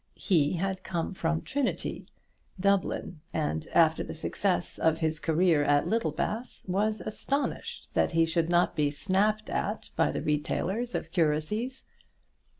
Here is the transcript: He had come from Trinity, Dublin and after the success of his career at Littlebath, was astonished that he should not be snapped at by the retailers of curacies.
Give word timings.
He 0.17 0.53
had 0.53 0.83
come 0.83 1.13
from 1.13 1.43
Trinity, 1.43 2.07
Dublin 2.59 3.21
and 3.35 3.67
after 3.67 4.01
the 4.03 4.15
success 4.15 4.79
of 4.79 4.97
his 4.97 5.19
career 5.19 5.63
at 5.63 5.87
Littlebath, 5.87 6.63
was 6.65 7.01
astonished 7.01 7.93
that 7.93 8.13
he 8.13 8.25
should 8.25 8.49
not 8.49 8.75
be 8.75 8.89
snapped 8.89 9.47
at 9.51 9.91
by 9.95 10.11
the 10.11 10.23
retailers 10.23 10.95
of 10.95 11.11
curacies. 11.11 11.83